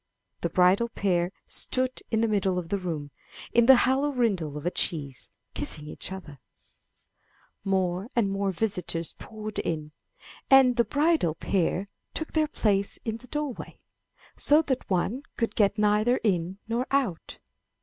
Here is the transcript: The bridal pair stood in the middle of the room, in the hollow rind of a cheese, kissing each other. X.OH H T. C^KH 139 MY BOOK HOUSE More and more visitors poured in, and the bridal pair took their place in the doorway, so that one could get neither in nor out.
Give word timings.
The 0.39 0.49
bridal 0.49 0.89
pair 0.89 1.31
stood 1.45 2.01
in 2.09 2.21
the 2.21 2.27
middle 2.27 2.57
of 2.57 2.69
the 2.69 2.79
room, 2.79 3.11
in 3.53 3.67
the 3.67 3.75
hollow 3.75 4.11
rind 4.11 4.41
of 4.41 4.65
a 4.65 4.71
cheese, 4.71 5.29
kissing 5.53 5.85
each 5.85 6.11
other. 6.11 6.39
X.OH 6.39 6.39
H 6.39 6.41
T. 6.41 7.69
C^KH 7.69 7.71
139 7.71 7.71
MY 7.71 7.71
BOOK 7.71 7.71
HOUSE 7.71 7.71
More 7.71 8.09
and 8.15 8.31
more 8.31 8.51
visitors 8.51 9.15
poured 9.19 9.59
in, 9.59 9.91
and 10.49 10.75
the 10.77 10.85
bridal 10.85 11.35
pair 11.35 11.87
took 12.15 12.31
their 12.33 12.47
place 12.47 12.97
in 13.05 13.17
the 13.17 13.27
doorway, 13.27 13.79
so 14.35 14.63
that 14.63 14.89
one 14.89 15.21
could 15.37 15.53
get 15.55 15.77
neither 15.77 16.17
in 16.23 16.57
nor 16.67 16.87
out. 16.89 17.37